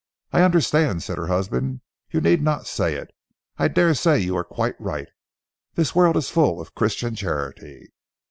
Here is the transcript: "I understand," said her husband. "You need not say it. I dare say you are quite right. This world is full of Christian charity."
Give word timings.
"I 0.33 0.41
understand," 0.41 1.03
said 1.03 1.19
her 1.19 1.27
husband. 1.27 1.81
"You 2.09 2.21
need 2.21 2.41
not 2.41 2.65
say 2.65 2.95
it. 2.95 3.11
I 3.59 3.67
dare 3.67 3.93
say 3.93 4.17
you 4.17 4.35
are 4.35 4.43
quite 4.43 4.73
right. 4.81 5.09
This 5.75 5.93
world 5.93 6.17
is 6.17 6.31
full 6.31 6.59
of 6.59 6.73
Christian 6.73 7.13
charity." 7.13 7.93